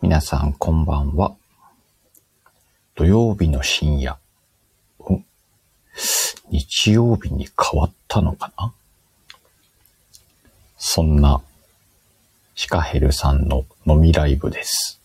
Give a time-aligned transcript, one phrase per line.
[0.00, 1.34] 皆さんこんばんは。
[2.94, 4.12] 土曜日の深夜。
[4.12, 5.24] ん
[6.50, 8.72] 日曜日に変わったのかな？
[10.76, 11.42] そんな、
[12.54, 15.00] シカヘルさんの飲みライブです。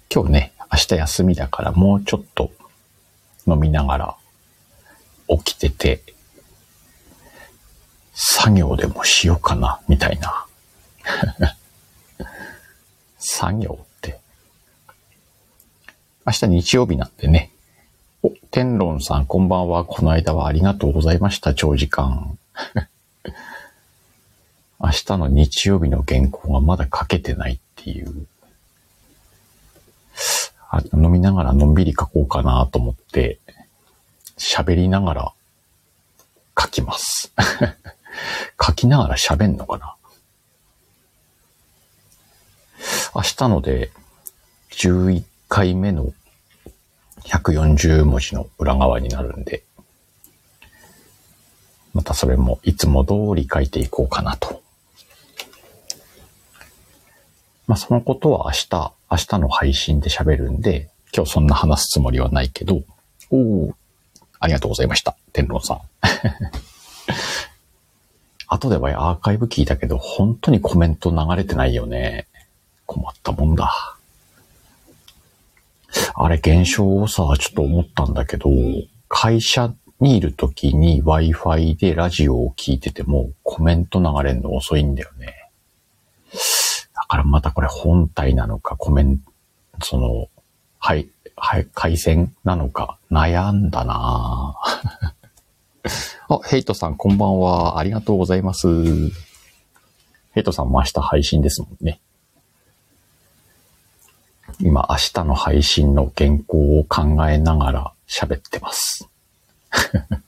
[0.08, 2.52] 今日ね、明日休みだからもうちょっと
[3.48, 4.16] 飲みながら
[5.26, 6.00] 起きてて、
[8.14, 10.46] 作業でもしようかな、みたいな。
[13.18, 14.20] 作業って。
[16.26, 17.50] 明日日曜日なんでね。
[18.22, 19.84] お、天論さんこんばんは。
[19.84, 21.54] この間はありがとうございました。
[21.54, 22.38] 長時間。
[24.80, 28.26] 明日の日曜日の原稿がまだ書けてないっていう。
[30.70, 33.38] あ飲みながらのんびり書こうかなと思って、
[34.38, 35.32] 喋りながら
[36.58, 37.32] 書きます。
[38.60, 39.96] 書きながら喋んのかな
[43.14, 43.90] 明日ので
[44.70, 46.12] 11回目の
[47.24, 49.64] 140文字の裏側になるんで、
[51.94, 54.62] またそれもいつも通り書いていこうかなと。
[57.66, 62.82] まあそのことは明日、明日の配信で喋るんで、今日そんな話すつもりはないけど、
[63.30, 63.74] おお
[64.40, 65.16] ありがとうございました。
[65.32, 65.80] 天狼さん。
[68.48, 72.26] 後ではアーカイブ聞いたけど、本当にコメント流れてないよね。
[72.86, 73.96] 困ったもんだ。
[76.14, 78.48] あれ、現象をさ、ちょっと思ったんだけど、
[79.08, 85.50] 会社にいる時に Wi-Fi でラジオを聞いてても、コメント流れるの遅いんだよね。
[86.94, 90.28] だからまたこれ本体なのか、コメント、その、
[90.78, 95.12] はい、はい、回線なのか、悩んだなぁ
[96.28, 97.78] あ、ヘイトさんこんばんは。
[97.78, 98.68] ありがとうございます。
[100.32, 102.00] ヘイトさんも明日配信ですもんね。
[104.64, 109.08] 今、明日の配信の原稿を考えながら喋ってます。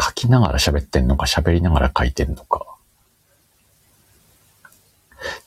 [0.00, 2.64] 書きながら喋ってんのか、喋りながら書いてんのか。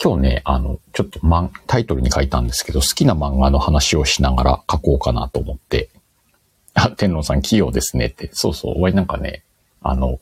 [0.02, 5.90] 今日ね、あの、ちょっとマンタイトルに書いたんですけど、好きな漫画の話をしながら書こうかなと思って。
[6.76, 8.30] あ、天皇さん器用ですねって。
[8.34, 9.44] そうそう、俺なんかね、
[9.82, 10.20] あの、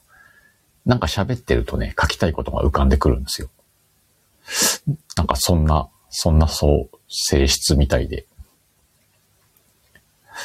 [0.85, 3.49] なんか喋ってるとね、書きたいことが浮かんでくるんですよ。
[5.17, 8.27] なんかそんな、そんなそう、性質みたいで。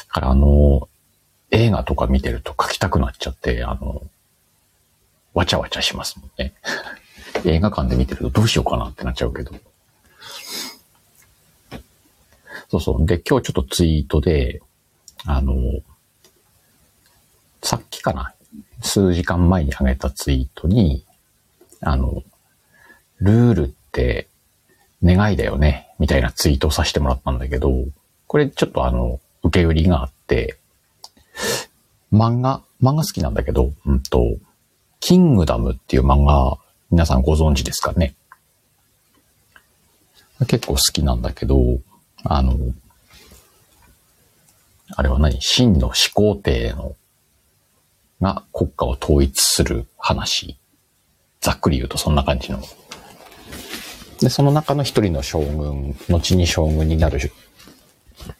[0.07, 0.89] だからあの、
[1.51, 4.01] 映画とか見てると書きたくなっちゃって、あの、
[5.35, 6.55] わちゃわちゃしますもんね。
[7.45, 9.53] 映画館で見てるとどうしようかなってなっちゃうけど。
[12.69, 13.05] そうそう。
[13.05, 14.61] で、今日ちょっとツイートで、
[15.25, 15.53] あの、
[17.61, 18.33] さっきかな、
[18.81, 21.05] 数時間前に上げたツイートに、
[21.81, 22.23] あの、
[23.19, 24.28] ルールって
[25.03, 27.85] 願いだよね、みたいなツイートをさせてもらったんだけど、
[28.27, 30.57] これちょっとあの、受け売りがあって、
[32.11, 34.37] 漫画、漫画好きなんだけど、うんと、
[34.99, 36.57] キングダムっていう漫画、
[36.91, 38.15] 皆さんご存知ですかね？
[40.47, 41.57] 結構好きなんだけど、
[42.23, 42.57] あの、
[44.95, 45.41] あれは何？
[45.41, 46.95] 真の始皇帝の、
[48.19, 50.57] が国家を統一する話。
[51.39, 52.61] ざっくり言うとそんな感じの。
[54.21, 57.19] で、その中の一人の将軍、後に将軍になる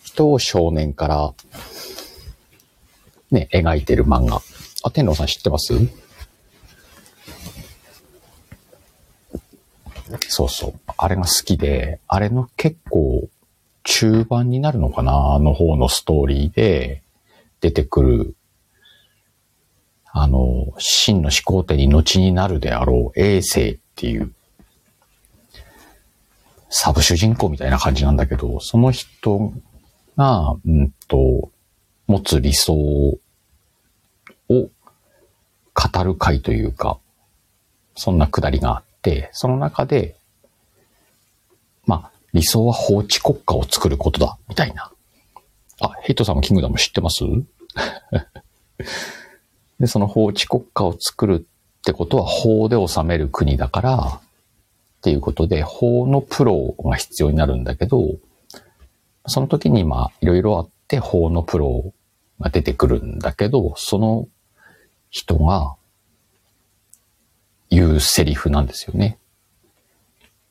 [0.03, 1.34] 人を少年から、
[3.31, 4.41] ね、描いてる漫画。
[4.84, 5.73] あ、天皇さん知ってます？
[10.28, 10.73] そうそう。
[10.97, 13.29] あれが好きで、あれの結構
[13.84, 17.03] 中盤になるのかなの方のストーリーで
[17.62, 18.35] 出てくる、
[20.12, 24.34] あの、真の始皇帝に後になるであろう衛星っていう、
[26.69, 29.53] サブ主人公みたいな感じなんだけど、その人
[30.16, 31.52] が、うんと、
[32.07, 33.19] 持つ理想を
[34.50, 37.00] 語る回というか、
[37.95, 40.16] そんなくだりがあって、その中で、
[41.86, 44.92] まあ、理想は法治国家を作ることだ、みたいな。
[45.81, 47.24] あ、ヘイトさんもキングダム知ってます？
[49.80, 51.48] で、その法治国家を作る
[51.80, 54.21] ってことは法で治める国だから、
[55.00, 58.18] っていうことで、法のプロが必要になるんだけど、
[59.28, 61.94] その時にまあ、いろいろあって法のプロ
[62.42, 64.28] が出てくるんだけど、その
[65.10, 65.75] 人が
[67.69, 69.19] 言うセリフなんですよね。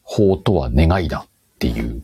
[0.02, 2.02] 法とは願いだっていう。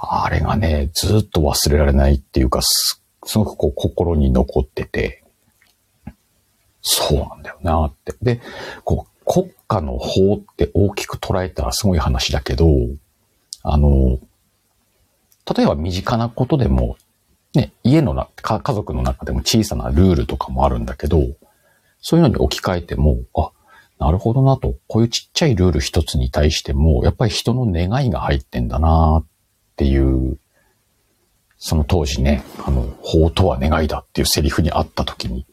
[0.00, 5.22] あれがね、ずっと忘れられないっていうか、すすごくこう心に残ってて、
[6.82, 8.14] そうなんだよなって。
[8.20, 8.40] で、
[8.84, 12.66] こう、国家の法って大きく捉えたらすごい話だけど、
[13.62, 14.18] あの、
[15.54, 16.96] 例えば身近なことでも、
[17.54, 21.22] ね、家のな、家族の中でも小さなルールとかもあるんだけど、
[22.00, 23.52] そういうのに置き換えても、あ、
[24.00, 29.26] なるほどなと、こういうちっちゃいルール一つに対しても、やっぱり人の願いが入ってんだなっ
[29.76, 30.38] ていう、
[31.58, 35.46] その当時ね、あの、法とは願いだっていうセリフにあった時に、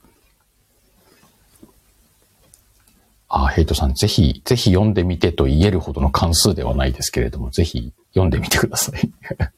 [3.29, 9.11] あ、ヘイトさん、ぜひ、ぜひ読んでみてと言えるほどの関数ではないですけれども、ぜひ読んでみてください。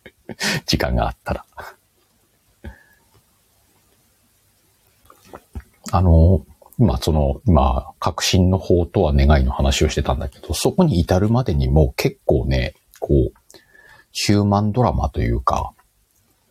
[0.65, 1.45] 時間があったら。
[5.91, 6.45] あの、
[6.79, 13.33] 今、その、今、革新の法とは願いの話をしてたんだけど、そこに至るまでにも結構ね、こう、
[14.11, 15.73] ヒューマンドラマというか、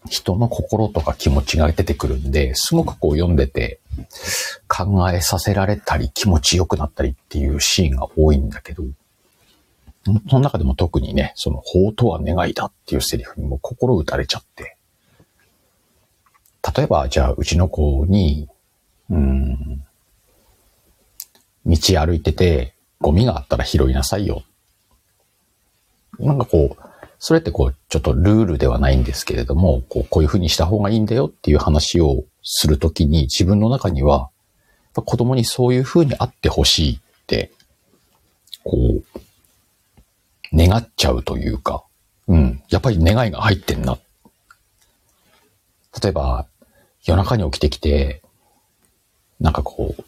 [0.08, 3.80] 人の心とか気持ちが出てくるんで、すごくこう読んでて、
[4.68, 8.84] 考えさせられたり気持ちよくなったりっていうシーンが多いんだけど、
[10.28, 14.76] その中でも特にね、その法とは願いだっていうセリフにも心打たれちゃって。
[16.76, 18.48] 例えば、じゃあ、うちの子に、
[19.10, 19.84] うん、
[21.66, 24.42] 道歩いてて、ゴミがあったら拾いなさいよ。
[26.18, 26.87] なんかこう、
[27.18, 34.30] それってこう、ちょっとルールではないんですけれども、こう、こういうふうにした方がいいんだよっていう話をするときに、自分の中には、
[34.94, 37.50] 子供にそういうふうにあってほしいって、
[38.64, 39.02] こう、
[40.52, 41.84] 願っちゃうというか、
[42.28, 43.98] うん、やっぱり願いが入ってんな。
[46.02, 46.46] 例えば、
[47.04, 48.22] 夜中に起きてきて、
[49.40, 50.04] なんかこう、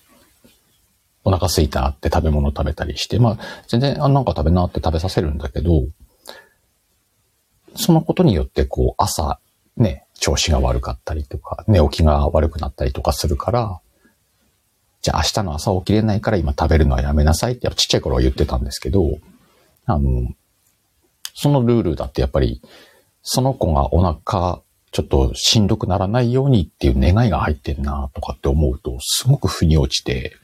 [1.25, 5.85] お腹空いたって食べ物食べたりして、まあ、全然、あ、なんか食べなって食べさせるんだけど、
[7.75, 9.39] そのことによってこう、朝、
[9.77, 13.81] ね、調子が悪かったりとか、寝起きが悪くなったりとかするから、
[15.03, 19.19] じゃあ明日の朝起きれないから今食べるのはやめなさいってちっちゃい頃は言ってたんですけど、
[19.87, 20.29] あの、
[21.35, 22.61] そのルールだってやっぱり、
[23.23, 24.61] その子がお腹
[24.93, 30.37] ちょっとしんどくならないようにっていう願いが入ってんなとかって思うと、すごく腑に落ちて、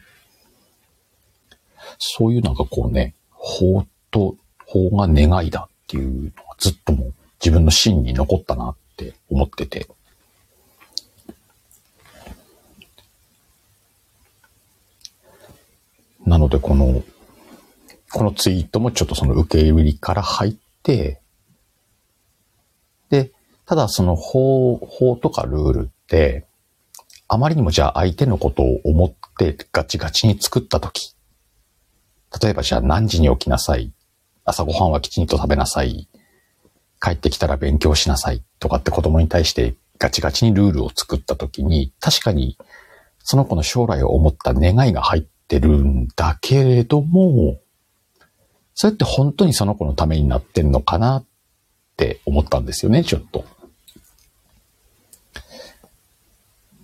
[1.98, 4.36] そういうなんかこうね、法と、
[4.66, 9.86] 法が願いだっていうのずっともう自分の芯に残ったなって思ってて。
[16.26, 17.04] なのでこの、
[18.12, 21.20] このツイートもちょっとその受け売りから入って、
[23.10, 23.30] で、
[23.64, 26.46] ただその法、法とかルールって、
[27.28, 31.14] あまりにもじゃあ相手のことを思ってガチガチに作ったとき、
[32.42, 33.92] 例えばじゃあ何時に起きなさい。
[34.44, 36.08] 朝ごはんはきちんと食べなさい。
[37.00, 38.42] 帰ってきたら勉強しなさい。
[38.58, 42.56] とかって子供に対してガチガチにルールを作った時に、確かに
[43.22, 47.58] その子の将来を思った願いが入ってるんだけれども、
[48.74, 51.24] それって本当にその子のためになってんのかなっ
[51.96, 53.44] て思ったんですよね、ちょっと。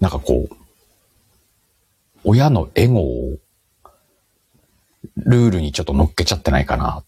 [0.01, 0.57] なんかこう、
[2.25, 3.37] 親のエゴを
[5.17, 7.05] ルールにちょっと乗っけちゃってないかなっ。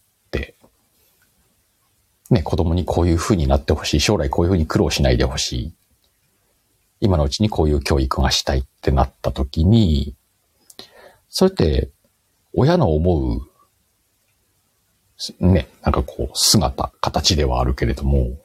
[2.31, 3.99] ね、子供にこういう風になってほしい。
[3.99, 5.73] 将来こういう風に苦労しないでほしい。
[6.99, 10.15] 今のうちにこういう教育がしたいってなった時に、
[11.29, 11.89] それって、
[12.53, 13.41] 親の思う、
[15.39, 18.37] ね、なんかこう、姿、形ではあるけれども、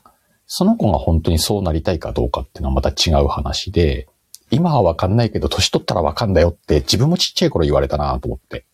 [0.47, 4.09] その子が本当にそうなりたいかどうかっていうのはまた違う話で、
[4.51, 8.65] 今はわかんないけど、年取ったらわかんだよって自分もちっちゃい頃言われたなと思って。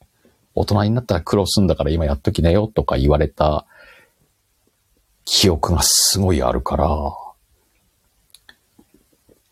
[0.55, 3.67] 大人になったら苦労すんだから今やっときなよとか言われた
[5.27, 6.87] 記憶がすごいあるから、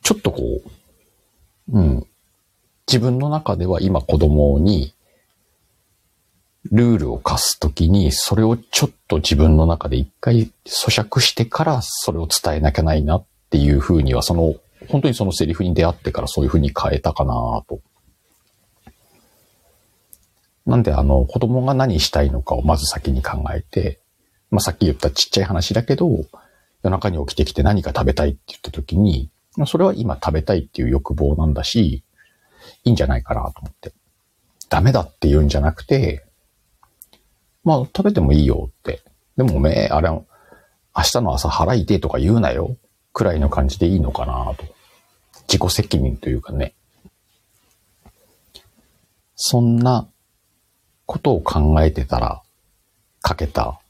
[0.03, 0.63] ちょっとこ
[1.69, 2.07] う、うん。
[2.87, 4.95] 自分の中では今子供に
[6.71, 14.55] ルールを課すときに、それをちょっと自分の中で一回咀嚼してからそれを伝えなきゃないなっていうふうには、その、
[14.89, 17.81] 本当にそのセリフに出会ってからそういうふうに変えたかなと
[20.67, 24.01] なんであの、子供が何したいのかをまず先に考えて、
[24.55, 26.09] まあ、さっき言ったちっちゃい話だけど、
[26.85, 29.29] 夜中に起きてきて何か食べたいって言った時に、
[29.67, 32.05] それは今食べたいっていう欲望なんだし、
[32.85, 33.93] いいんじゃないかなと思って。
[34.69, 36.25] ダメだって言うんじゃなくて、
[37.65, 39.03] まあ食べてもいいよって。
[39.37, 40.25] でもおめえ、あれ、明
[40.95, 42.77] 日の朝腹痛いとか言うなよ。
[43.13, 44.65] くらいの感じでいいのかなと。
[45.49, 46.75] 自己責任というかね。
[49.35, 50.07] そんな
[51.07, 52.43] ことを考えてたら
[53.27, 53.81] 書けた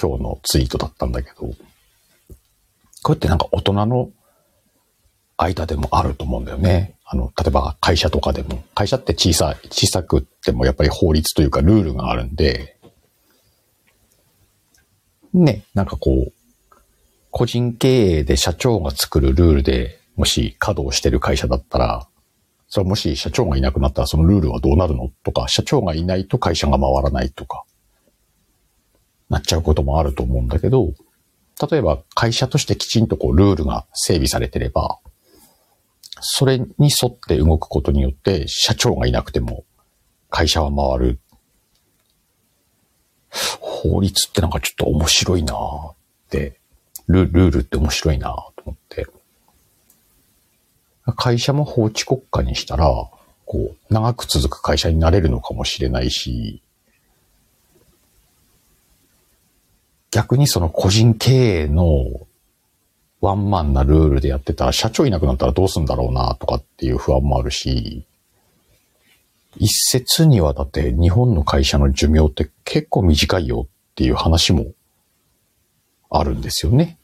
[0.00, 1.46] 今日のツイートだったんだけど、こ
[3.08, 4.10] うやってなんか大人の
[5.36, 6.94] 間でもあると思うんだよね。
[7.04, 12.78] あの、例えば会社とかでも、会社って小さい、小さくってもやっぱり法律というかルールがあるんで、
[15.34, 16.32] ね、なんかこう、
[17.30, 22.06] 個人経営で社長が作るルールでもし稼働してる会社だったら、
[22.68, 27.64] それはもし社長がいなくなったらそのルールはどうなるのとか、社長がいないと会社が回らないとか、
[29.32, 30.92] なっちゃうこともあると思うんだけど、
[31.70, 34.98] 例えば会社としてきちんとこうルールが整備されてれば、
[36.20, 36.66] それに
[37.02, 39.64] 沿って動くことによって社長がいなくても
[40.28, 41.18] 会社は回る。
[43.60, 45.94] 法律ってなんかちょっと面白いなっ
[46.28, 46.60] て
[47.08, 49.06] ル、ルールって面白いなと思って。
[51.16, 52.86] 会社も法治国家にしたら、
[53.46, 56.62] こう、長く続く会社になれるのかもしれないし、
[60.12, 62.04] 逆にその個人経営の
[63.20, 68.04] ワンマンなルールでやってたら社長いなくなったらどうすんだろうなとかっていう不安もあるし、
[69.56, 74.66] 一説にはだって日本の会社の寿命って結構短いよっていう話も
[76.10, 76.98] あるんですよね。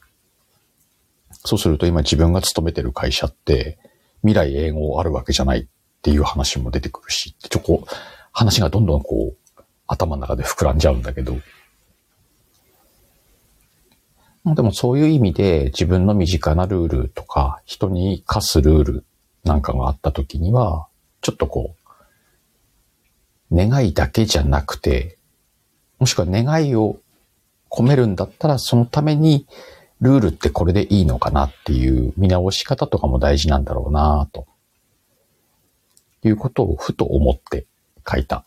[1.31, 3.79] そうすると今自分が勤めてる会社って
[4.21, 5.65] 未来英語あるわけじゃないっ
[6.01, 7.87] ていう話も出てくるし、ちょこ
[8.31, 11.37] 話がどんどんこう頭の中で膨らんじゃうんだけど、
[14.55, 19.05] でもそういう意味で自分の身近なルールとか人に課すルール
[19.43, 20.87] なんかがあった時には、
[21.21, 21.75] ちょっとこ
[23.51, 25.17] う、願いだけじゃなくて、
[25.97, 26.99] もしくは願いを
[27.69, 29.45] 込めるんだったらそのために
[30.01, 34.47] ルールってこれでいいのかなっていう見直し方とかも大事なんだろうなと。
[36.23, 37.65] いうことをふと思って
[38.05, 38.43] 書いた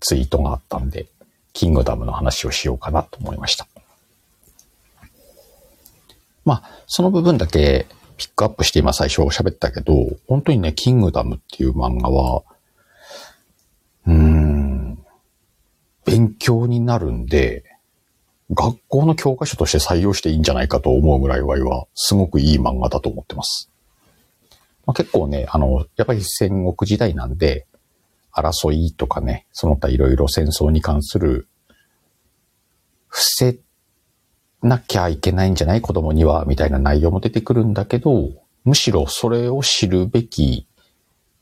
[0.00, 1.06] ツイートがあったんで、
[1.52, 3.66] キングダムの話をしようかなと思いました。
[6.48, 7.86] まあ、その部分だけ
[8.16, 9.92] ピックアップして今最初喋ったけど、
[10.26, 12.42] 本当にね、キングダムっていう漫画は、
[14.06, 14.98] うーん、
[16.06, 17.64] 勉強になるんで、
[18.50, 23.70] 学校の教科書として採用していいんじゃないかと思うぐらいは、すごくいい漫画だと思ってます。
[24.86, 27.66] まあ、結構ね、あの、やっぱり戦国時代なんで、
[28.32, 31.46] 争いとかね、その他いろいろ戦争に関する、
[33.08, 33.58] 伏せ
[34.62, 38.30] なきゃいけないんじゃない子供には、みたいな内容も出てくるんだけど、
[38.64, 40.66] むしろそれを知るべき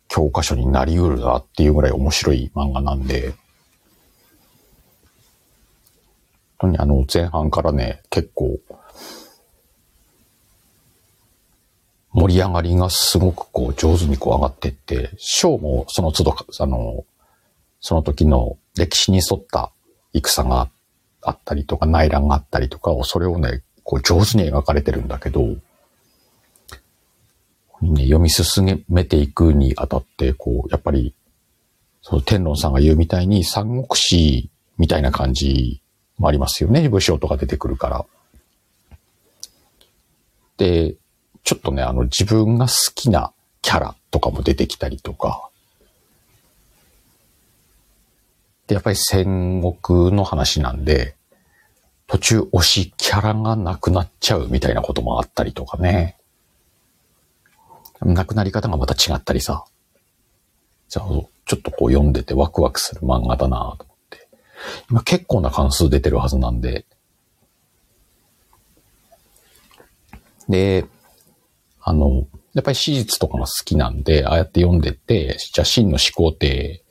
[0.09, 3.35] 教科書になりうるなっていうぐらい面白い漫画なんで、
[6.59, 8.59] 本当にあの前半からね、結構、
[12.13, 17.05] 盛り上がりがすごくこう上手にこう上がってって、章もその都度、あの、
[17.81, 19.71] その時の歴史に沿った
[20.15, 20.71] 戦があっ
[21.27, 25.43] あったりとか、内乱があったりとかを、それをね、こう上手に描かれてるんだけど、
[27.83, 31.15] ね、読み進めていくにあたって、こう、やっぱり、
[32.01, 35.83] その天論さんが言うみたいに三国志みたいな感じ
[36.19, 36.89] もありますよね。
[36.89, 38.07] 武将とか出てくるから。
[40.57, 40.95] で、
[41.43, 45.51] ちょっとね、あの自分が好きなキャラとかも出てきたりとか、
[48.69, 51.16] で、やっぱり戦国の話なんで、
[52.07, 56.17] 途中推しキャラがなくなっちゃうみたいなこともあったりとかね。
[58.01, 59.65] 亡くなり方がまた違ったりさ。
[60.89, 64.29] じゃあ、ちょっとこう読んでてワクワクする漫画だなと思って。
[64.91, 66.87] 今結構な関数出てるはずなんで。
[70.49, 70.87] で、
[71.81, 76.85] あの、やっぱり史実とかが好きなんで、ああやって読んでて、じゃあ真の始皇帝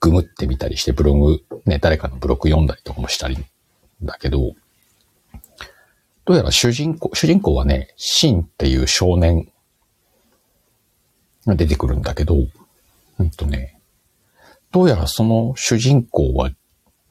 [0.00, 3.36] ググってみたりして、ブログ、ね、誰かのブログ読んだりとかもしたり
[4.02, 4.54] だけど、
[6.24, 9.52] どうやら主人公、主人公はね、シンっていう少年
[11.46, 12.36] が出てくるんだけど、
[13.18, 13.78] うんとね、
[14.72, 16.50] どうやらその主人公は、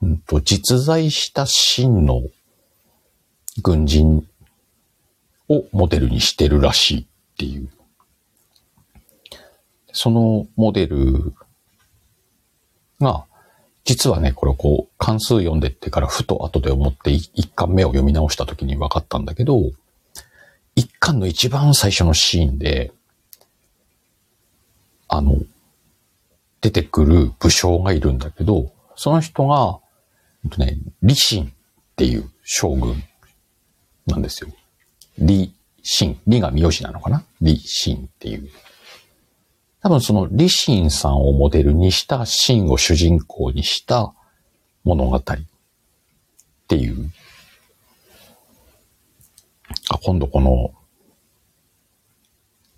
[0.02, 2.24] うんと、実在した真の
[3.62, 4.28] 軍人
[5.48, 7.06] をモデルにしてるらしいっ
[7.38, 7.70] ていう。
[9.92, 11.34] そのモデル
[13.00, 13.26] が、
[13.86, 19.72] 実はね、これこう、関数読んでってからふと後で思って一巻目を読み直した時に分かったんだけど、
[20.76, 22.92] 一巻の一番最初のシーンで、
[25.08, 25.38] あの、
[26.62, 29.80] 出てくる武将がいるんだけど、その人が、
[30.46, 31.50] えっとね、李信っ
[31.96, 33.04] ていう将軍
[34.08, 34.50] なんですよ。
[35.20, 35.50] 李
[35.84, 36.18] 信。
[36.26, 37.26] 李が名字なのかな？
[37.42, 38.50] 李信っていう
[39.84, 44.14] 多分その李信さんをモデルにした信を主人公にした
[44.86, 45.22] 物語っ
[46.70, 47.12] ていう。
[49.90, 50.74] あ今度この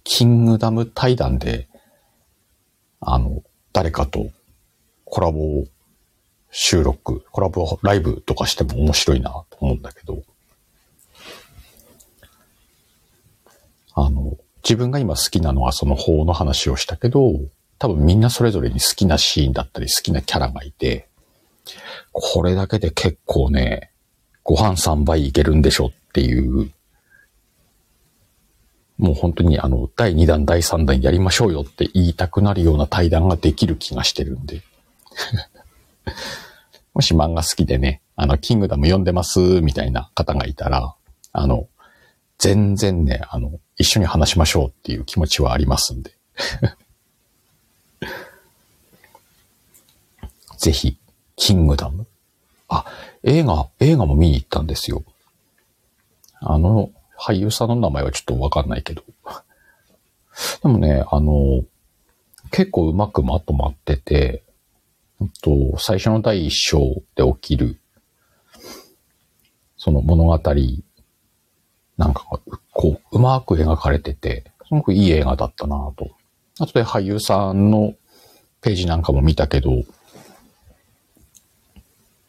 [0.04, 1.68] キングダム対談で、
[3.00, 4.32] あの、誰かと
[5.04, 5.66] コラボ
[6.50, 10.24] 収録、コラボライブとかしても面白いなと思うんだけど、
[13.94, 17.40] あの、自分が今好きなのはその法の話をしたけど、
[17.78, 21.08] 多分みんなそれぞれに好きなシーンだったり好きなキャラがいて、
[22.12, 23.92] これだけで結構ね、
[24.44, 26.72] ご飯3倍いけるんでしょっていう、
[28.98, 34.64] もう本当にあの、第2弾、第3弾やりましょうよって言いたくなるような対談ができる気がしてるんで。
[36.96, 40.96] もし漫画好きでね、あの、キングダム読んでますみたいな方がいたら、
[41.34, 41.68] あの、
[42.38, 46.12] 全然ね、あの、一緒に話しましょうっていう気持ちはありますんで。
[50.58, 50.98] ぜひ、
[51.36, 52.08] キングダム。
[52.68, 52.86] あ、
[53.24, 55.04] 映画、映画も見に行ったんですよ。
[56.40, 59.04] あの、俳優さんの名前はちょっとわかんないけど。
[60.62, 61.64] でもね、あの、
[62.52, 64.44] 結構うまくまとまってて、
[65.42, 67.80] と最初の第一章で起きる、
[69.78, 70.40] その物語、
[71.98, 72.26] なんか、
[72.74, 76.12] こう、うまく描かれてて、すごくいい映画だったなと。
[76.60, 77.94] あとで俳優さんの
[78.62, 79.72] ページなんかも見たけど、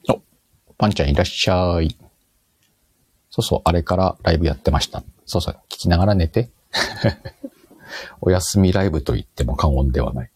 [0.08, 0.20] お、
[0.78, 1.96] パンちゃんいらっしゃい。
[3.30, 5.02] そうそう、あれからライブやってました。
[5.25, 6.50] そうそう、聞きながら寝て。
[8.20, 10.30] お休みライブと言っても過言ではない。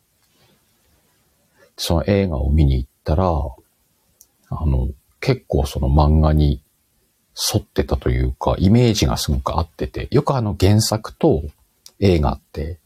[1.76, 4.88] その映画を見に行ったら、あの、
[5.20, 6.62] 結構その漫画に
[7.54, 11.42] 沿ってたというか、イメージがすごく合ってて、よくあの原作と
[11.98, 12.78] 映画って、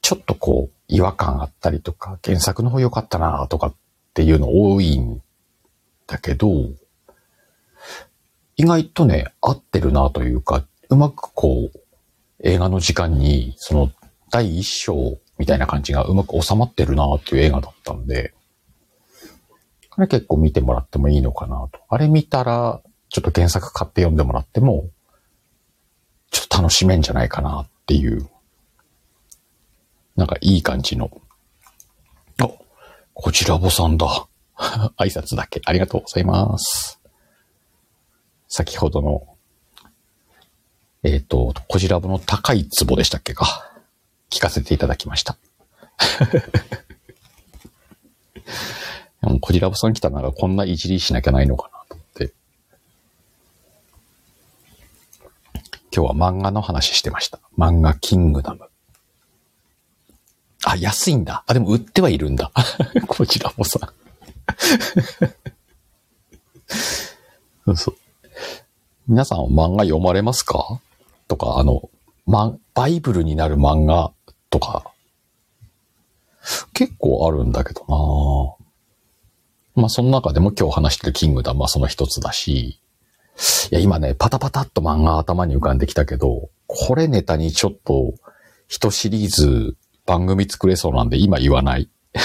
[0.00, 3.74] ちょっとこう、違和感あったりとか、原作の方良かったなとかっ
[4.14, 5.22] ていうの多いん
[6.06, 6.48] だけど、
[8.56, 11.80] 意外とね、合ってるなというか、うまくこう、
[12.42, 13.92] 映画の時間に、その
[14.30, 18.34] 第一章みたいな感じがうまく収まってるなっていう映画だったんで、
[19.90, 21.80] これ結構見てもらってもいいのかなと。
[21.88, 22.82] あれ見たら、
[23.12, 24.88] ちょっと原作買って読んでもらっても、
[26.30, 28.28] ちょっと楽しめんじゃないかなっていう、
[30.16, 31.10] なんかいい感じの。
[32.40, 32.48] あ、
[33.14, 34.26] こちらぼさんだ。
[34.96, 36.98] 挨拶だけありがとうございます。
[38.48, 39.26] 先ほどの、
[41.02, 43.72] えっ、ー、と、こじらぼの高い壺でしたっけか。
[44.30, 45.36] 聞かせていただきました。
[49.22, 52.32] もこじらぼさん来たならこんないじりしなきゃないのかなと思って。
[55.94, 57.38] 今日は漫画の話してました。
[57.58, 58.68] 漫画キングダム。
[60.64, 61.44] あ、安いんだ。
[61.46, 62.50] あ、でも売ってはいるんだ。
[63.06, 63.92] こちらもさ。
[67.66, 67.96] そうそう。
[69.06, 70.80] 皆さん漫画読まれますか？
[71.28, 71.90] とか、あの、
[72.26, 74.12] ま、バイブルになる漫画
[74.50, 74.84] とか、
[76.72, 78.56] 結構あるんだけど
[79.76, 82.81] なまあその中でも今日話してるキングダムはその一つだし、
[83.70, 88.14] いや今ね、パタパタっと漫画頭に浮かんできたけど、これネタにちょっと
[88.68, 91.88] 一シリーズ番組作れそうなんで今言わない。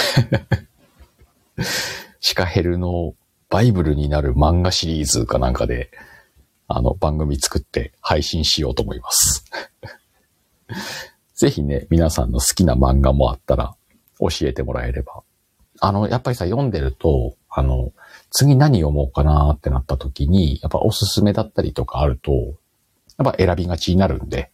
[2.20, 3.14] シカヘルの
[3.48, 5.90] バイブルになる漫画シリーズかなんかで、
[6.66, 9.44] あの番組作って配信しようと思います。
[11.34, 13.74] ぜひね、皆さんの好きな漫画もあったら
[14.20, 15.22] 教えてもらえれば。
[15.80, 17.92] あの、やっぱりさ、読んでると、あの、
[18.30, 22.32] 次何読もうかなってなった時に、やっぱおすすめだったりとかあると、
[23.16, 24.50] やっぱ選びがちになるんで、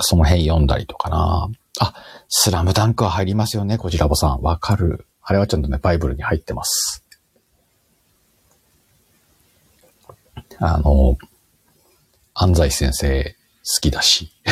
[0.00, 1.48] その辺読んだりとかな。
[1.78, 1.94] あ、
[2.28, 4.40] スラムダンクは入りますよね、こちらぼさん。
[4.42, 5.06] わかる。
[5.22, 7.04] あれはちゃんとね、バイブルに入ってます。
[10.58, 11.18] あの、
[12.34, 14.32] 安西先生好きだし。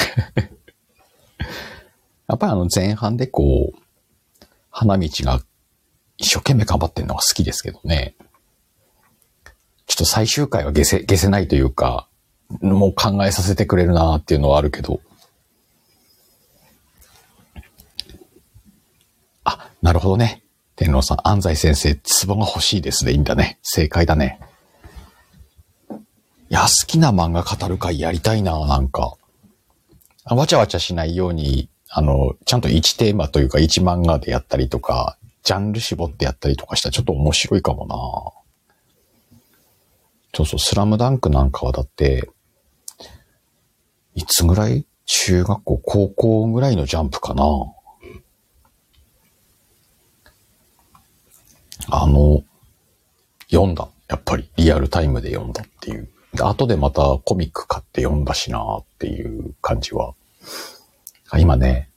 [2.27, 3.79] やっぱりあの前半でこう、
[4.71, 5.41] 花道が
[6.17, 8.15] 一生懸命頑張ってるのが好きですけどね。
[9.87, 12.09] ちょっと最終回は消せ、消せないというか、
[12.61, 15.01] もう考えさせてくれるなっていうのはあるけど。
[19.45, 20.43] あ、なるほどね。
[20.77, 23.13] 天皇さん、安西先生、ツボが欲しいですね。
[23.13, 23.59] いいんだね。
[23.63, 24.41] 正解だね。
[25.91, 25.95] い
[26.49, 29.17] や、好きな漫画語る会やりたいな、なんか。
[30.25, 37.97] わちゃわちゃしないようにあの、ちゃんと1テーマというか1漫画でやったりとか、ジャンル絞ってやったりとかしたらちょっと面白いかもな
[40.35, 42.29] そうそう、スラムダンクなんかはだって、
[44.15, 44.85] いつぐらい？
[45.07, 47.45] 中学校、高校ぐらいのジャンプかな
[51.91, 52.43] あの、
[53.51, 53.87] 読んだ。
[54.09, 56.09] やっぱりリアルタイムで読んだっていう。
[56.33, 60.15] で後でまたコミック買って読んだしなっていう感じは
[61.39, 61.91] 今ね、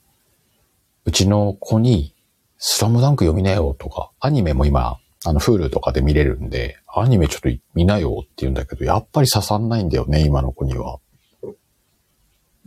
[1.06, 2.14] うちの子に、
[2.58, 10.98] スラムダンク読みなよとか、アニメも今、あの、フールとかで見れるんで、アニメちょっと見なよって言うんだけど、やっぱり刺さんないんだよね、今の子には。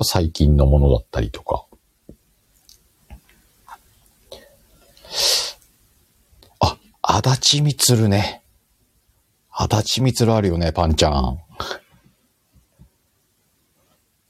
[0.04, 1.66] 最近のものだったりとか。
[6.60, 8.44] あ、足立みつるね。
[9.52, 11.40] 足立みつるあるよね、パンちゃん。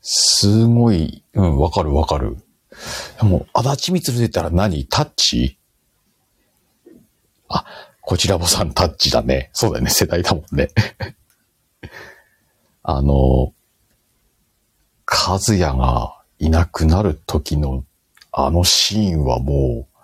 [0.02, 2.38] すごい、うん、わかるわかる。
[3.22, 4.86] でも、足立みつるでたら何？
[4.86, 5.58] タッチ？
[7.50, 7.66] あ、
[8.02, 9.52] こちらもさんタッチだね。
[9.54, 10.70] そうだよね、世代だもんね。
[12.82, 13.54] あの、
[15.06, 17.84] 和也がいなくなる時の
[18.32, 19.98] あのシーンはもう、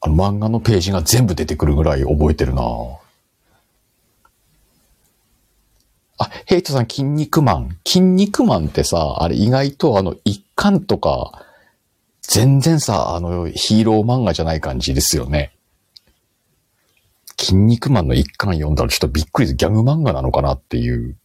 [0.00, 2.62] あの漫画のページが全部出てくるぐらい覚えてるな
[6.18, 7.78] あ、ヘイトさん、筋肉マン。
[7.84, 11.44] 筋肉マンってさ、あれ意外とあの一巻とか、
[12.28, 15.52] 全然さ、あのヒーロー漫画じゃない感じですよね。
[17.38, 21.16] 筋肉マンの一巻読んだらちょっとびっくりですギャグ漫画なのかなっていう。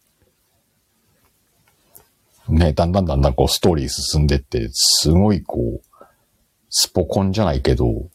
[2.49, 6.05] ね、だんだんだんだんこうストーリー進んでって、すごいこう、
[6.69, 8.09] スポコンじゃないけど、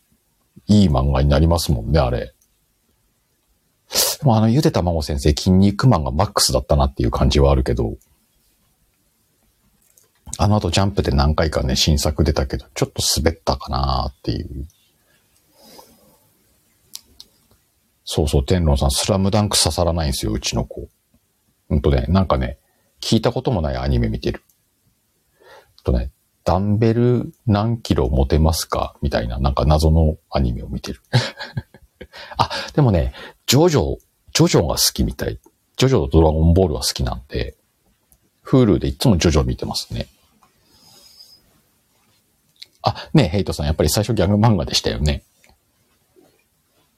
[0.67, 2.35] いい漫画になりますもんね、あれ。
[4.21, 7.97] でもあの、ゆでたまご先生、筋肉マンがマックスだったなっていう感じはあるけど、
[10.45, 14.67] あの後ジャンプで何回かね、新作出たけど、ちょっと滑ったかなっていう。
[18.05, 20.91] そうそう、天狼さん、スラムダンク刺さらないんですよ、うちの子。
[21.71, 22.59] ほんとね、なんかね、
[23.01, 24.43] 聞いたこともないアニメ見てる。
[25.83, 26.11] とね、
[26.45, 28.97] ダンベル何キロ持てますか？
[29.01, 31.01] みたいな、なんか謎のアニメを見てる。
[32.37, 33.15] あ、でもね、
[33.47, 33.97] ジョジョ、
[34.35, 35.39] ジョジョが好きみたい。
[35.79, 37.57] ジョジョとドラゴンボールは好きなんで、
[38.43, 40.07] フールでいつもジョジョ見てますね。
[42.87, 45.25] あ、ねヘイトさん、やっぱり最初ギャグ漫画でしたよね。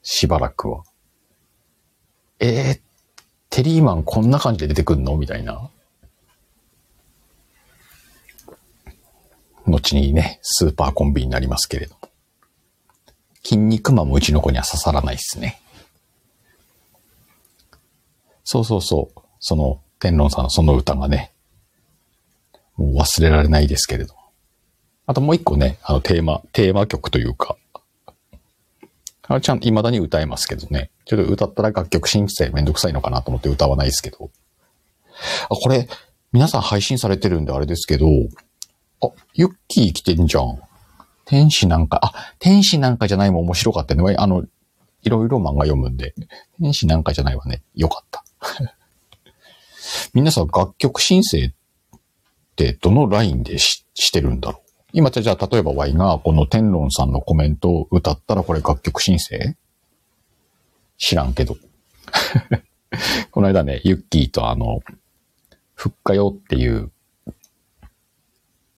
[0.02, 0.82] しばらくは。
[2.40, 2.80] えー、
[3.50, 5.16] テリーマンこんな感じで出てくんの？
[5.16, 5.70] みたいな。
[9.66, 12.00] 後にね、スーパーコンビになりますけれども。
[13.44, 15.60] 筋肉マンもうちの子には刺さらないっすね。
[18.42, 19.20] そうそうそう。
[19.38, 21.32] その、天皇さんのその歌がね、
[22.76, 24.15] もう忘れられないですけれど。
[25.06, 27.56] あともう一個ね、あのテーマ、テーマ曲というか、
[29.28, 30.90] あちゃん、未だに歌えますけどね。
[31.04, 34.30] ちょっと歌ったら楽曲申請めんどくさいのかなと思って歌わないですけど。
[35.44, 35.88] あ、これ、
[36.32, 38.06] 皆さん配信されてるんであれですけど、
[39.02, 40.60] あ、ユッキー来てんじゃん。
[41.24, 44.14] 天使なんか、あ、天使なんかじゃないも面白かったね。
[44.16, 44.44] あの、
[45.02, 46.14] いろいろ漫画読むんで。
[46.60, 47.62] 天使なんかじゃないわね。
[47.74, 48.24] よかった。
[50.14, 51.52] 皆さん楽曲申請っ
[52.56, 54.65] てどのラインでししてるんだろう？
[54.96, 59.54] 今じゃあ例えば Y がこの天論さんのコメントを歌ったらこれ楽曲申請？
[60.96, 61.58] 知らんけど。
[63.30, 64.80] この間ね、ユッキーとあの、
[65.74, 66.90] ふっかよっていう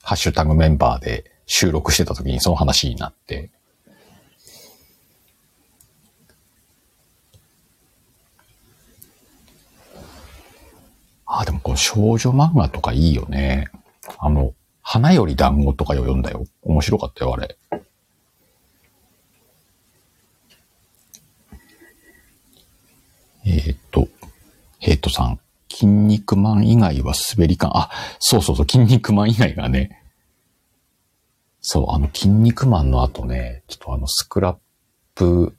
[0.02, 3.52] ハッシュタグメンバーで収録してた時にその話になって、
[11.26, 13.68] ああ、でもこの少女漫画とかいいよね。
[14.18, 14.52] あの、
[14.90, 16.46] 花より団子とか読んだよ。
[16.62, 17.59] 面白かったよ、あれ。
[23.44, 24.09] えー、っと、
[24.79, 25.38] ヘイトさん。
[25.70, 27.70] 筋肉マン以外は滑り感。
[27.74, 30.03] あ、そうそうそう、筋肉マン以外がね。
[31.61, 34.57] そう、あの、筋肉マンの後ね、ちょっとあの、スクラッ
[35.14, 35.55] プ、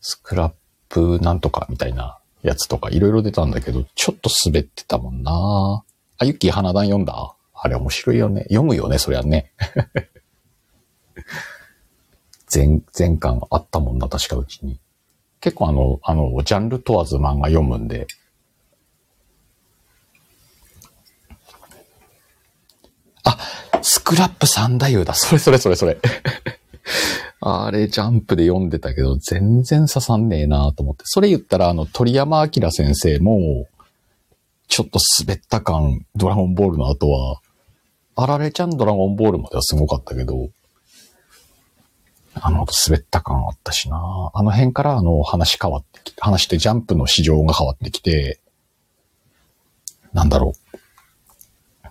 [0.00, 0.52] スクラッ
[0.88, 5.84] プなんとかみたいなやつとかいろいろ出たんだけど、ちょっと滑ってたもんな
[6.18, 7.36] あ、ユッキー花壇読んだ？
[7.60, 8.42] あれ面白いよね。
[8.44, 9.52] 読むよね、そりゃね。
[12.46, 14.80] 全、全巻あったもんな、確かうちに。
[15.40, 18.06] 結構あの、あの、ジャンル問わず漫画読むんで、
[23.24, 23.38] あ、
[23.82, 25.14] スクラップ三太夫だ。
[25.14, 25.98] それそれそれそれ。
[27.40, 31.02] あれ、ジャンプで読んでたけど、全然刺さんねえなと思って。
[31.06, 33.66] それ言ったら、あの、鳥山明先生も、
[34.66, 37.40] ちょっと滑った感、ドラゴンボールの後は、
[38.20, 40.50] あられちゃんドラゴンボールまではすごかったけど、
[42.34, 48.40] あの滑った感あったしなあの辺からあの話変わってきて、話してジャンプの市場が変わってきて、
[50.12, 50.54] なんだろ
[51.84, 51.88] う。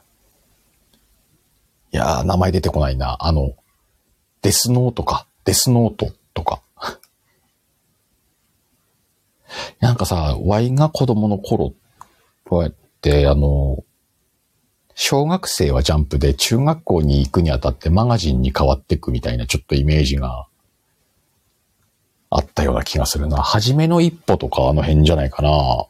[1.94, 3.16] いやー、名前出てこないな。
[3.22, 3.54] あの、
[4.42, 5.28] デスノートか。
[5.46, 6.62] デスノートとか。
[9.80, 11.74] なんかさ、Y が子供の頃、
[12.44, 13.86] こうやって、あの、
[15.00, 20.48] 小学生はジャンプで中学校に行くにあたってマガジンに変わっていくみたいなちょっとイメージが
[22.32, 23.38] あったような気がするな。
[23.38, 25.86] 初めの一歩とかあの辺じゃないかな。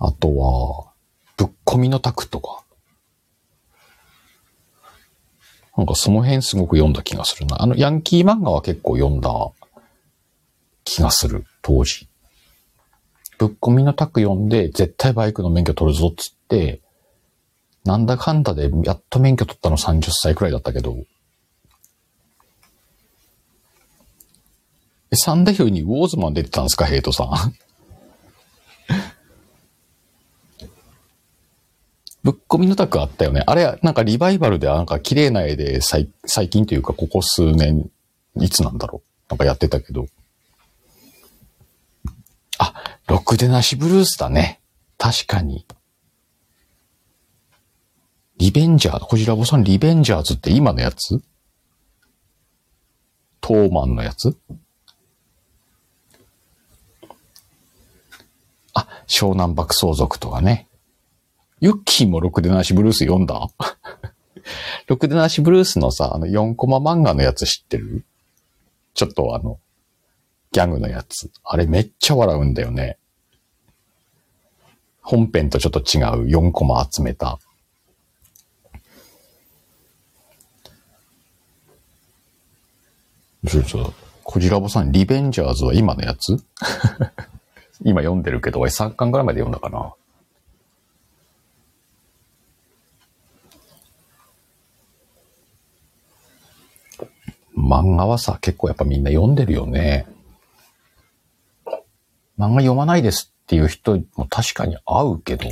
[0.00, 0.92] あとは、
[1.36, 2.64] ぶっ込みのタクとか。
[5.76, 7.62] なんかその辺すごく読んだ気がするな。
[7.62, 9.30] あの、ヤンキー漫画は結構読んだ
[10.82, 12.07] 気がする、当時。
[13.38, 16.80] ぶっ込みのタク読んで、絶対バイクの免許取るぞっつって、
[17.84, 20.96] なんだかんだでやっと免許取ったの30歳くらいだったけど、
[25.10, 27.28] え、サンダヒルにウォーズマン出てたんですか、ヘイトさん。
[32.24, 33.42] ぶっ込みのタクあったよね。
[33.46, 37.88] あれ、なんかリバイバルで、なんか綺麗な絵で最最近というか、ここ数年、
[38.36, 39.08] いつなんだろう。
[39.30, 40.08] なんかやってたけど。
[42.58, 42.74] あ、
[43.06, 44.60] ろくでなしブルースだね。
[44.98, 45.64] 確かに。
[48.38, 51.20] リベンジャーズ、こちらぼさん、リベンジャーズって今のやつ？
[53.40, 54.36] トーマンのやつ？
[58.74, 60.68] あ、湘南爆走族とかね。
[61.60, 63.48] ユッキーもろくでなしブルース読んだ？
[64.86, 68.04] ろくでなしブルースのさ、あの4コマ漫画のやつ知ってる？
[68.94, 69.58] ちょっとあの、
[70.52, 71.30] ギャグのやつ。
[71.44, 72.98] あれめっちゃ笑うんだよね。
[75.02, 77.38] 本編とちょっと違う4コマ集めた。
[83.46, 83.92] ちょ、ちょ、
[84.24, 86.36] こじらぼさん、リベンジャーズは今のやつ？
[87.84, 89.94] 今読んでるけど、俺3巻ぐらいまで読んだかな。
[97.56, 100.06] 漫画はさ、結構やっぱみんな読んでるよね。
[102.38, 105.44] 漫画読まないですっていう人も確かに合うけど。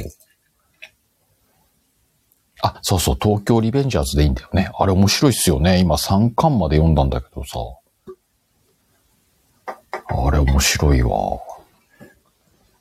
[2.63, 4.71] あ、そうそう、東京リベンジャーズでいいんだよね。
[4.79, 5.81] あれ面白いっすよね。
[5.81, 7.59] 今3巻まで読んだんだけどさ。
[10.09, 11.11] あれ面白いわ。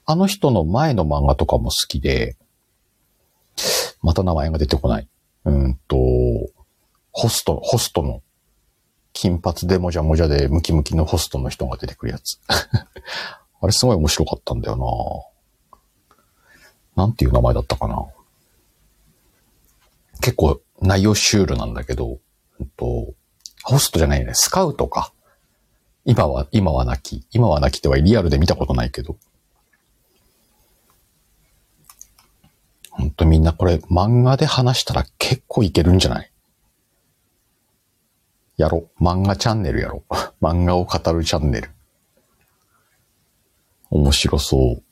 [0.06, 2.38] あの人の前の漫画とかも好きで、
[4.02, 5.10] また名前が出てこない。
[5.46, 5.98] うんと、
[7.12, 8.22] ホスト、ホストの、
[9.13, 12.39] 金髪でもじゃもじゃでムキムキのホストの人が出てくるやつ。
[13.65, 15.34] あれすごい面白かったんだよ
[16.95, 18.06] ななんていう名前だったかな
[20.21, 22.19] 結構内容シュールなんだけど、
[22.60, 23.15] うんと、
[23.63, 25.12] ホストじゃないよね、スカウトか。
[26.06, 27.25] 今は、今はなき。
[27.32, 29.17] 今はなきってはリアルで見たことないけど。
[32.91, 36.32] ほんとみんなこれ漫画で話したら結構いけるんじゃない？
[38.58, 38.91] やろ。
[39.01, 40.04] 漫画チャンネルやろ。
[40.39, 41.71] 漫画を語るチャンネル。
[43.96, 44.84] 面白そう。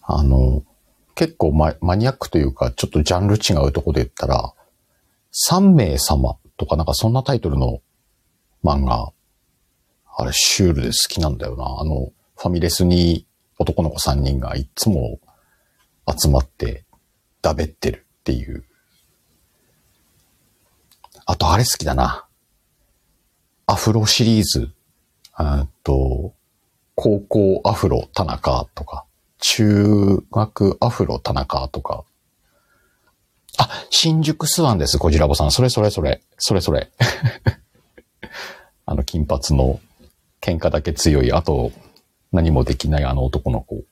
[0.00, 0.62] あの、
[1.14, 4.54] 結構ママニアックというか、ちょっとジャンル違うとこで言ったら、
[5.50, 7.82] 3名様とかなんかそんなタイトルの
[8.64, 9.12] 漫画、
[10.16, 11.64] あれシュールで好きなんだよな。
[11.78, 13.26] あの、ファミレスに
[13.58, 15.20] 男の子3人がいつも
[16.08, 16.86] 集まって
[17.42, 18.64] だべってるっていう。
[21.26, 22.26] あとあれ好きだな。
[23.66, 24.72] アフロシリーズ。
[25.40, 26.34] あと、
[26.96, 29.04] 高校アフロ田中とか、
[29.38, 32.04] 中学アフロ田中とか。
[33.56, 35.52] あ、新宿スワンです、こじらぼさん。
[35.52, 36.20] それそれそれ。
[36.38, 36.90] それそれ。
[38.84, 39.78] あの金髪の
[40.40, 41.70] 喧嘩だけ強い、あと
[42.32, 43.84] 何もできないあの男の子。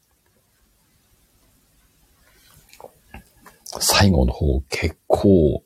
[3.78, 5.62] 最後の方結構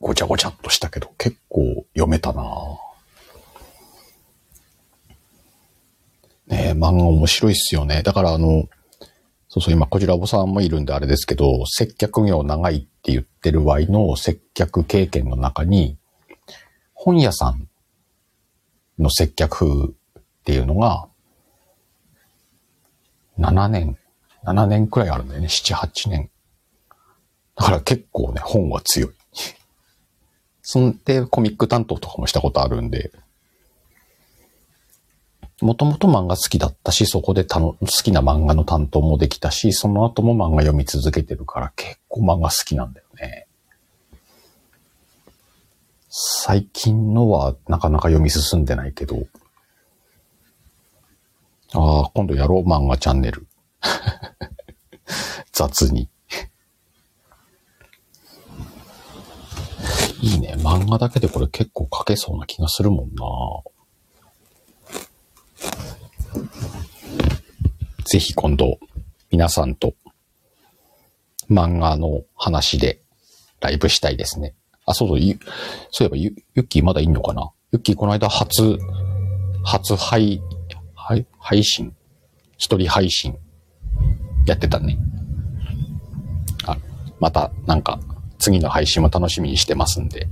[0.00, 2.89] ごちゃごちゃっとしたけど結構読めたなぁ
[6.50, 8.02] ねえ、漫画面白いっすよね。
[8.02, 8.68] だからあの、
[9.48, 15.96] そうそう、今、こちらおさんもいるんであれですけど、接客業長いって言ってるワイの接客経験の中に、
[16.92, 17.68] 本屋さん
[18.98, 21.08] の接客っていうのが、
[23.38, 23.96] 7年、
[24.44, 25.46] 7年くらいあるんだよね。
[25.46, 26.30] 7、8年。
[27.56, 29.10] だから結構ね、本は強い。
[30.62, 33.12] そんで、コミック担当とかもしたことあるんで、
[35.60, 43.46] もともと漫画好きだったし、そこでたの好きな漫画の担当もできたし、その後も漫画読み続けてるから結構漫画好きなんだよね。
[46.08, 49.26] 最近のはなかなか読み進んでないけど、
[51.72, 53.46] ああ、今度やろう漫画チャンネル。
[55.52, 56.08] 雑に。
[60.22, 60.54] いいね。
[60.58, 63.24] 漫画だけでこれ結構書けそうな気がするもんな。
[68.04, 68.78] ぜひ今度、
[69.30, 69.94] 皆さんと
[71.48, 73.02] 漫画の話で
[73.60, 74.54] ライブしたいですね。
[74.86, 75.18] あ、そうそう、
[75.90, 77.50] そういえばゆ、ゆっきーまだいんのかな？
[77.72, 78.78] ゆっきーこの間初、
[79.62, 80.42] 初配、
[80.94, 81.94] 配、配信？
[82.58, 83.38] 一人配信
[84.46, 84.98] やってたね。
[86.66, 86.76] あ、
[87.20, 88.00] またなんか
[88.38, 90.28] 次の配信も楽しみにしてますんで。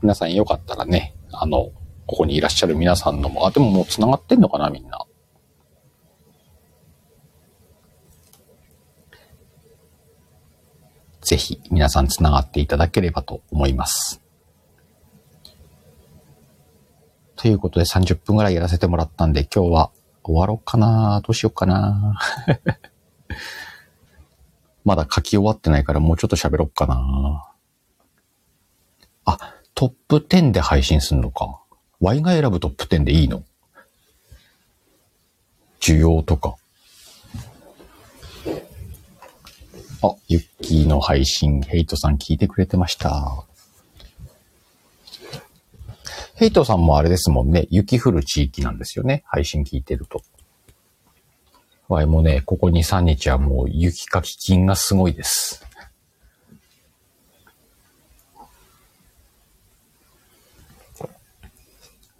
[0.00, 1.72] 皆さんよかったらね、あの、
[2.08, 5.04] ここにいらっしゃる皆さんのも、あ、でももう繋がってんのかな、みんな。
[11.20, 14.22] ぜひ皆さん繋がっていただければと思います。
[17.36, 19.90] ということで30分ぐらいやらせてもらったんで今日は
[20.24, 22.18] 終わろうかなどうしようかな
[24.84, 27.52] まだ書き終わってないからもうちょっと喋ろうかな
[29.26, 31.60] あ、トップ10で配信すんのか。
[32.00, 33.42] Y が選ぶトップ10でいいの？
[35.80, 36.56] 需要とか。
[40.02, 43.44] あ、ユッキーの配信、ヘイトさん聞いてくれてました。
[46.36, 50.22] ヘイトさんもあれですもんね、雪降る地域なんですよね、配信聞いてると。
[51.88, 55.64] わいもね、ここ2、3日はもう雪かき金がすごいです。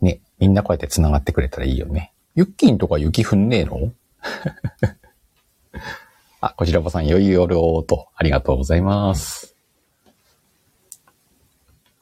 [0.00, 2.12] ね、みんなこうやって繋がってくれたらいいよね。
[2.34, 3.92] ユッキンとか雪降んねえの？
[6.40, 9.56] あ、こちらぼさん、良い夜をと、ありがとうございます。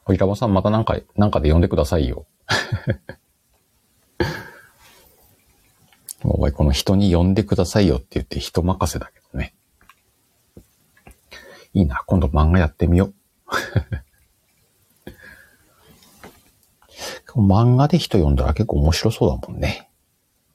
[0.03, 2.27] こちらぼさん、またなんか、なんかで呼んでくださいよ。
[6.23, 9.55] お前、この人に呼んでくださいよって言って人任せだけどね。
[11.73, 13.13] いいな、今度漫画やってみよう。
[17.41, 19.89] 漫画で人呼んだら結構面白そうだもんね。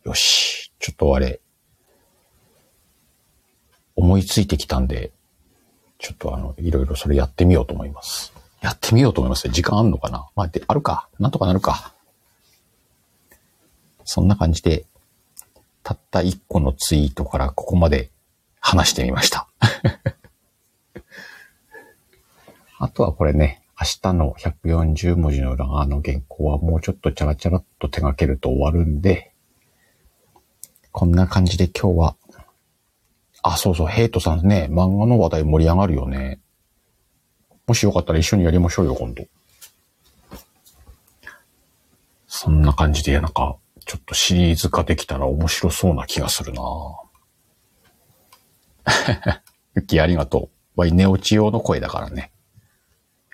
[0.04, 0.72] よし。
[0.78, 1.40] ちょっとあれ、
[3.94, 5.12] 思いついてきたんで、
[5.98, 8.32] ちょっとあの、いろいろそれやってみようと思います。
[8.60, 10.28] やってみようと思います時間あんのかな？
[10.34, 11.08] まあ、で、あるか。
[11.18, 11.94] なんとかなるか。
[14.04, 14.84] そんな感じで、
[15.84, 18.10] たった一個のツイートからここまで
[18.60, 19.48] 話してみました。
[22.78, 29.32] あとはこれね、明日の140文字の裏側の原稿はもうちょっとチャラチャラっと手掛けると終わるんで、
[30.92, 32.16] こんな感じで今日は
[33.42, 36.40] あ、そうそう、ヘイトさんね、漫画の話題盛り上がるよね。
[37.66, 39.24] もしよかったら一緒にやりましょうよ、今度。
[42.28, 46.62] そんな感じで、なんか、ちょっとシリーズ化できたら面白そうな気がするな
[49.74, 50.80] ゆきありがとう。
[50.80, 52.31] わい、寝落ち用の声だからね。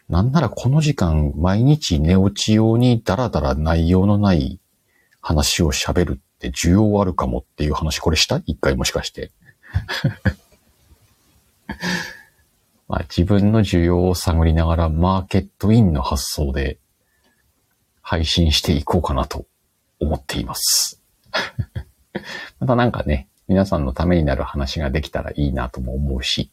[0.08, 4.58] なんならこの時間、毎日寝落ち用にダラダラ内容のない
[5.20, 8.40] 話を喋るって需要あるかもっていう話、これした？
[8.46, 9.32] 一回もしかして。
[12.88, 16.78] まあ、自分の需要を探りながらマーケットインの発想で
[18.00, 19.44] 配信していこうかなと
[20.00, 21.02] 思っています。
[22.60, 26.50] またなんかね、皆さんのためになる話ができたらいいなとも思うし、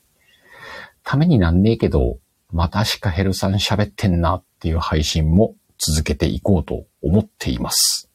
[1.03, 2.17] ためになんねえけど、
[2.51, 8.09] またしかヘルさん喋ってんなっていう配信も続けていこうと思っています。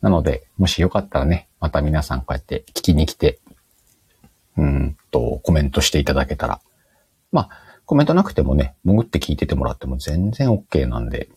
[0.00, 3.38] なので、もしよかったらね、また皆さんこうやって聞きに来て、
[4.56, 6.60] うんと、コメントしていただけたら。
[7.30, 7.50] まあ、
[7.86, 11.28] コメントなくてもね、潜って聞いててもらっても全然 OK なんで、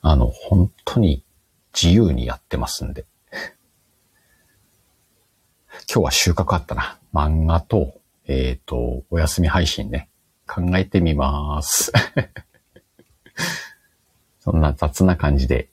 [0.00, 1.24] あの、本当に
[1.74, 3.04] 自由にやってますんで。
[5.92, 6.98] 今日は収穫あったな。
[7.12, 10.08] 漫画と、えっ、ー、と、お休み配信ね。
[10.46, 11.92] 考えてみます。
[14.40, 15.68] そんな雑な感じで、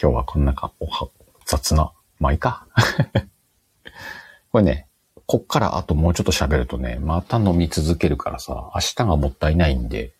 [0.00, 1.08] 今日はこんなか、おは、
[1.46, 2.66] 雑なまあいいか。
[4.50, 4.88] これね、
[5.26, 10.12] こっからあともうちょっと喋るとね、また飲み続けるからさ、明日がもったいないんで、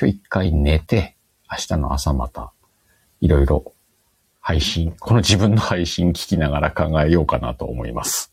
[0.00, 1.16] 今日一回寝て、
[1.50, 2.52] 明日の朝また、
[3.20, 3.72] いろいろ
[4.40, 8.32] 配信、この自分の配信聞きながら考えようかなと思います。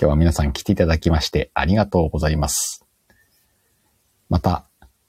[0.00, 2.86] 今日は皆さん来ていただきましてありがとうございます。
[4.28, 4.64] また、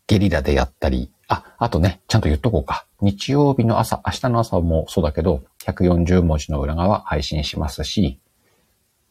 [0.07, 2.87] ゲリラでやったり、あ、あとね、ちゃんと言っとこうか。
[2.99, 8.19] 日曜日の朝、明日の朝もそうだけど、140文字の裏側配信しますし、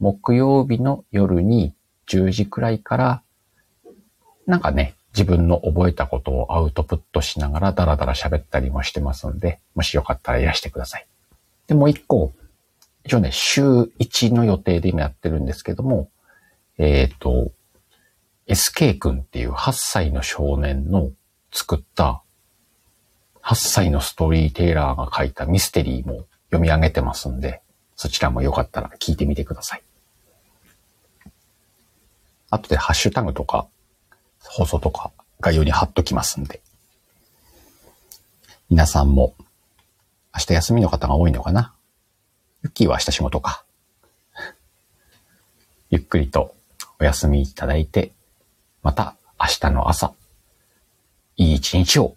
[0.00, 1.74] 木曜日の夜に
[2.08, 3.22] 10時くらいから、
[4.48, 11.06] なんかね、自分の覚えたことをアウトプットしながらダラダラ喋ったりもしてますので、もしよかったらいらしてください。
[11.68, 12.32] で、もう一個、
[13.08, 16.10] 一応ね、週1の予定で今やってるんですけども、
[16.76, 17.52] えっ、ー、と、
[18.46, 21.10] SK 君っていう8歳の少年の
[21.50, 22.22] 作った
[23.42, 27.62] 8歳のストーリーテイラーが書いたミステリーも読み上げてますんで、
[27.96, 29.82] そちらもよかったら聞いてみてください。
[32.50, 33.68] 後でハッシュタグとか、
[34.40, 36.60] 放送とか概要に貼っときますんで。
[38.68, 39.34] 皆さんも、
[40.34, 41.72] 明日休みの方が多いのかな？
[42.62, 43.64] ユッキーは明日仕事か。
[45.90, 46.54] ゆっくりと
[46.98, 48.12] お休みいただいて、
[48.82, 50.12] また明日の朝、
[51.36, 52.16] いい一日を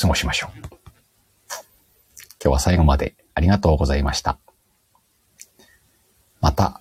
[0.00, 0.58] 過ごしましょう。
[0.58, 0.70] 今
[2.38, 4.38] 日は最後までありがとうございました。
[6.40, 6.80] また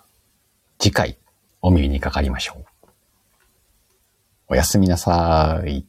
[0.77, 1.17] 次回
[1.61, 2.65] お耳にかかりましょう。
[4.49, 5.85] おやすみなさい。